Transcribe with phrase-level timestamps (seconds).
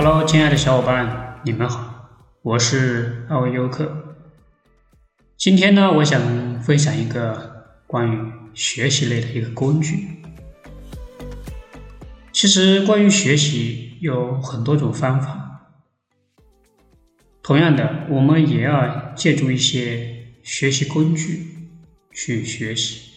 [0.00, 2.08] Hello，亲爱的小伙伴，你们好，
[2.42, 4.14] 我是二位优客。
[5.36, 10.22] 今天呢，我想分享一个关于学习类的一个工具。
[12.32, 15.66] 其实，关于学习有很多种方法。
[17.42, 21.72] 同样的，我们也要借助一些学习工具
[22.12, 23.10] 去学习。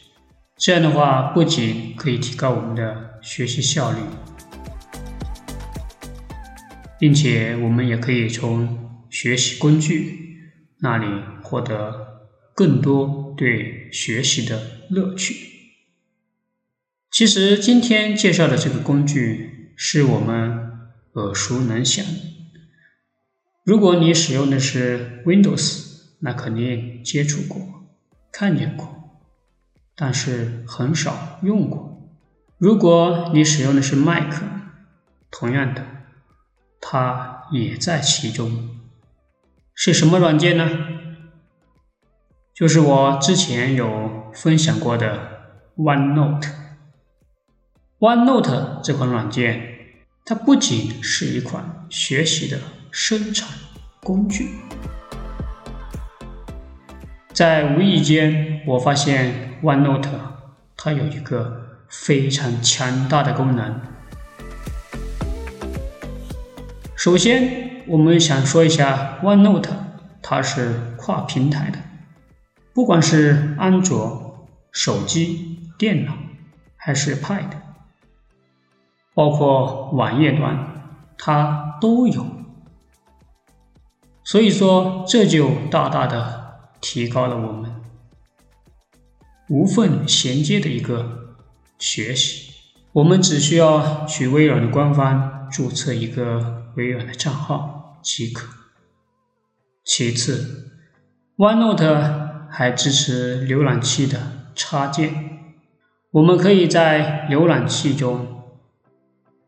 [0.57, 3.99] 这样的话，不仅可以提高我们的学习效率。
[7.01, 10.37] 并且我们也可以从学习工具
[10.81, 11.07] 那里
[11.41, 15.35] 获得更多对学习的乐趣。
[17.09, 20.69] 其实今天介绍的这个工具是我们
[21.13, 22.05] 耳熟能详。
[23.63, 27.59] 如果你使用的是 Windows，那肯定接触过、
[28.31, 29.19] 看见过，
[29.95, 32.11] 但是很少用过。
[32.59, 34.35] 如果你使用的是 Mac，
[35.31, 35.83] 同样的。
[36.81, 38.71] 它也在其中，
[39.75, 40.67] 是什么软件呢？
[42.53, 45.19] 就是我之前有分享过的
[45.77, 46.49] OneNote。
[47.99, 49.61] OneNote 这款软件，
[50.25, 52.59] 它不仅是一款学习的
[52.91, 53.47] 生产
[54.01, 54.49] 工具，
[57.31, 60.09] 在无意间我发现 OneNote
[60.75, 63.81] 它有一个非常强大的功能。
[67.03, 69.71] 首先，我们想说一下 OneNote，
[70.21, 71.79] 它是跨平台的，
[72.75, 76.13] 不管是安卓、手机、电脑，
[76.77, 77.47] 还是 Pad，
[79.15, 82.23] 包括网页端，它都有。
[84.23, 87.81] 所以说，这就大大的提高了我们
[89.49, 91.33] 无缝衔接的一个
[91.79, 92.51] 学习。
[92.91, 96.60] 我们只需要去微软的官方注册一个。
[96.75, 98.47] 微软的账号即可。
[99.83, 100.71] 其次
[101.37, 105.55] ，OneNote 还支持浏览器的插件，
[106.11, 108.43] 我们可以在浏览器中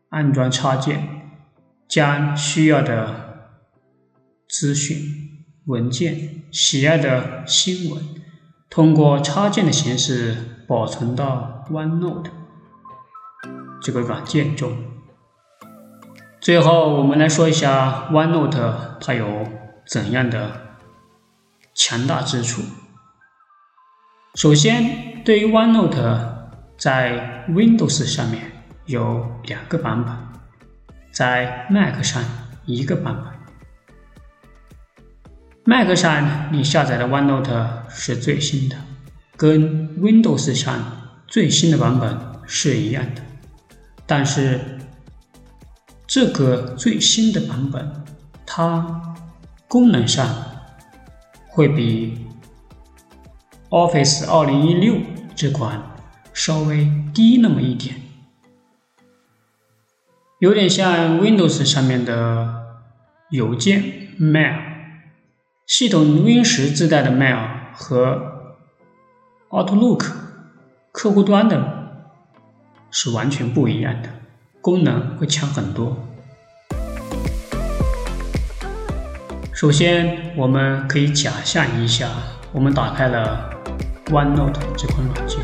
[0.08, 1.30] 安装插件，
[1.88, 3.50] 将需要的
[4.48, 8.02] 资讯、文件、喜爱的新闻，
[8.68, 10.36] 通过插件的形式
[10.66, 12.30] 保存到 OneNote
[13.80, 14.93] 这个软件中。
[16.44, 19.48] 最后，我们来说一下 OneNote 它有
[19.86, 20.76] 怎样的
[21.72, 22.60] 强大之处。
[24.34, 26.18] 首先，对于 OneNote，
[26.76, 28.42] 在 Windows 上面
[28.84, 30.14] 有两个版本，
[31.10, 32.22] 在 Mac 上
[32.66, 33.32] 一个版本。
[35.64, 38.76] Mac 上你下载的 OneNote 是最新的，
[39.38, 40.78] 跟 Windows 上
[41.26, 43.22] 最新的版本是一样的，
[44.04, 44.60] 但是。
[46.06, 48.04] 这个最新的版本，
[48.46, 49.16] 它
[49.66, 50.28] 功能上
[51.48, 52.26] 会比
[53.70, 54.96] Office 二零一六
[55.34, 55.82] 这款
[56.32, 57.96] 稍微低那么一点，
[60.38, 62.62] 有点像 Windows 上面的
[63.30, 63.82] 邮件
[64.20, 64.60] Mail，
[65.66, 68.52] 系统 Win 十自带的 Mail 和
[69.48, 70.06] Outlook
[70.92, 72.12] 客户端的
[72.90, 74.10] 是完全不一样的。
[74.64, 75.94] 功能会强很多。
[79.52, 82.08] 首先，我们可以假象一下，
[82.50, 83.50] 我们打开了
[84.06, 85.38] OneNote 这款软件，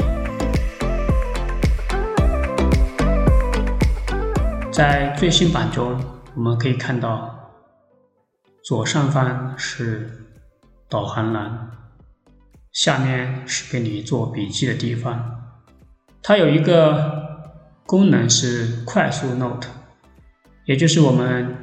[4.72, 6.02] 在最新版中，
[6.34, 7.52] 我们可以看到
[8.64, 10.10] 左上方是
[10.88, 11.68] 导航栏，
[12.72, 15.42] 下面是给你做笔记的地方，
[16.22, 17.19] 它有一个。
[17.90, 19.66] 功能是快速 Note，
[20.64, 21.56] 也就是我们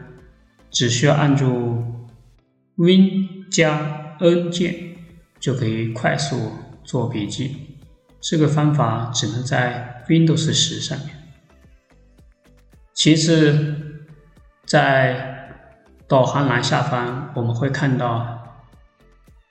[0.70, 1.82] 只需要按住
[2.76, 4.98] Win 加 N 键
[5.40, 6.52] 就可以快速
[6.84, 7.78] 做笔记。
[8.20, 11.12] 这个方法只能在 Windows 十上面。
[12.94, 14.04] 其次，
[14.66, 15.56] 在
[16.10, 18.68] 导航栏下方我们会看到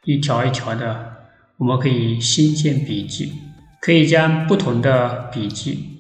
[0.05, 3.32] 一条一条的，我们可以新建笔记，
[3.81, 5.95] 可以将不同的笔记。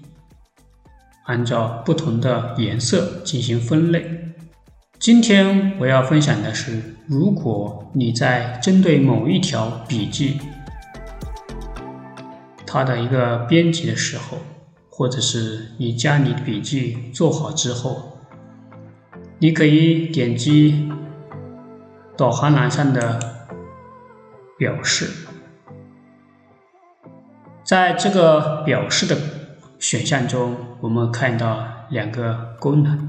[1.26, 4.34] 按照不同的颜色进行分类。
[4.98, 10.40] 今天我要分享的是，如果你在针对某一条笔记，
[12.64, 14.38] 它的一个编辑的时候，
[14.88, 18.18] 或者是你将你的笔记做好之后，
[19.38, 20.88] 你可以点击
[22.16, 23.18] 导航栏上的
[24.56, 25.10] 表示，
[27.64, 29.35] 在这个表示的。
[29.88, 33.08] 选项中，我们看到两个功能，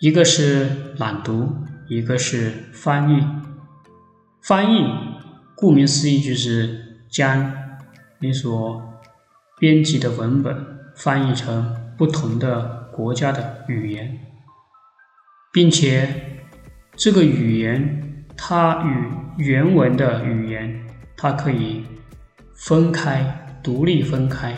[0.00, 0.68] 一个是
[0.98, 1.54] 朗读，
[1.86, 3.24] 一个是翻译。
[4.42, 4.84] 翻译
[5.54, 7.52] 顾名思义就是将
[8.18, 9.00] 你所
[9.56, 14.18] 编辑的文本翻译成不同的国家的语言，
[15.52, 16.08] 并且
[16.96, 20.76] 这个语言它与原文的语言
[21.16, 21.84] 它可以
[22.52, 24.56] 分开、独立分开。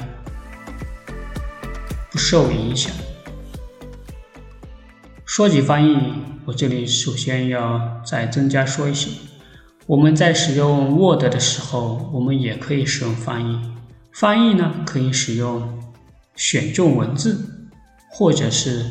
[2.16, 2.90] 不受影响。
[5.26, 5.98] 说起翻译，
[6.46, 9.10] 我这里首先要再增加说一些：
[9.84, 13.60] 我们在使用 Word 的时候，我们也可以使用翻译。
[14.12, 15.78] 翻译呢，可以使用
[16.36, 17.68] 选中文字，
[18.08, 18.86] 或者是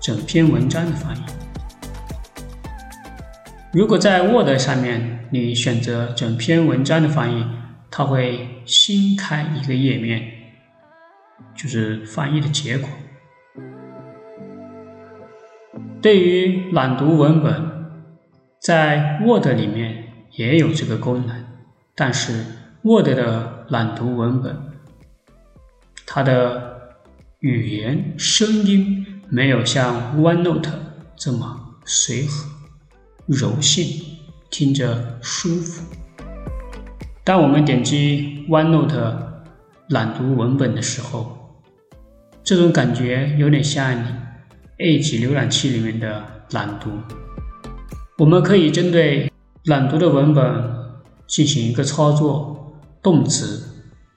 [0.00, 1.20] 整篇文章的翻译。
[3.74, 7.44] 如果在 Word 上面你选择整篇文章的翻译，
[7.90, 10.38] 它会新开一个页面。
[11.54, 12.88] 就是翻译的结果。
[16.00, 17.62] 对于朗读文本，
[18.60, 21.44] 在 Word 里面也有这个功能，
[21.94, 22.44] 但是
[22.82, 24.56] Word 的朗读文本，
[26.04, 26.96] 它的
[27.38, 30.72] 语言声音没有像 OneNote
[31.14, 32.50] 这么随和、
[33.26, 34.18] 柔性，
[34.50, 35.84] 听着舒服。
[37.22, 39.16] 当我们点击 OneNote
[39.88, 41.41] 朗读文本的时候，
[42.44, 43.94] 这种感觉有点像
[44.78, 46.90] Edge 浏览器里面的朗读。
[48.18, 49.30] 我们可以针对
[49.64, 50.44] 朗读的文本
[51.26, 53.62] 进行一个操作，动词、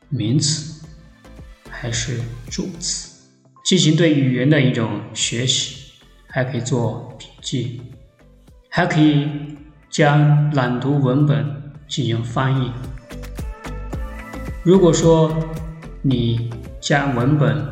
[0.09, 0.83] 名词
[1.69, 2.19] 还是
[2.49, 3.27] 助词，
[3.63, 5.93] 进行对语言的一种学习，
[6.27, 7.81] 还可以做笔记，
[8.69, 9.27] 还可以
[9.89, 11.45] 将朗读文本
[11.87, 12.71] 进行翻译。
[14.63, 15.31] 如果说
[16.01, 16.49] 你
[16.81, 17.65] 将文本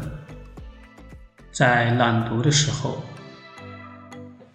[1.54, 3.04] 在朗读的时候，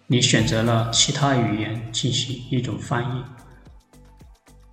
[0.08, 3.22] 你选择了其他语言进行一种翻译，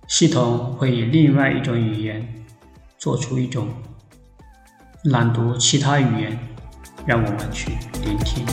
[0.08, 2.44] 系统会以另外一种语言
[2.98, 3.68] 做出一种
[5.04, 6.36] 朗读其他语言，
[7.06, 7.70] 让我们去
[8.02, 8.44] 聆听。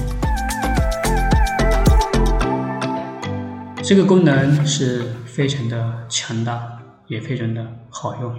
[3.83, 6.77] 这个功能是非常的强大，
[7.07, 8.35] 也非常的好用。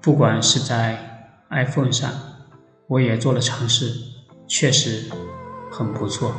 [0.00, 2.08] 不管是在 iPhone 上，
[2.86, 4.19] 我也做了尝试。
[4.52, 5.08] 确实
[5.70, 6.34] 很不错。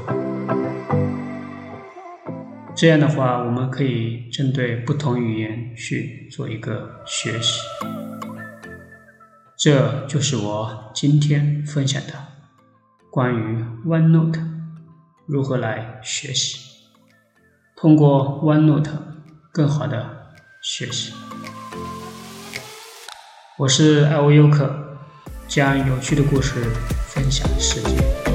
[2.75, 7.61] 这样的话，我们可以针对不同语言去做一个学习。
[9.57, 12.13] 这就是我今天分享的
[13.09, 14.43] 关于 OneNote
[15.25, 16.59] 如何来学习，
[17.77, 18.91] 通过 OneNote
[19.53, 21.13] 更好的学习。
[23.57, 24.97] 我是艾欧优克，
[25.47, 26.61] 将有趣的故事。
[27.21, 28.30] 分享世界。